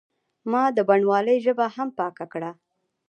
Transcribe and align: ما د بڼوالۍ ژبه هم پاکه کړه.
ما 0.51 0.63
د 0.77 0.79
بڼوالۍ 0.89 1.37
ژبه 1.45 1.65
هم 1.75 1.89
پاکه 1.97 2.25
کړه. 2.33 2.51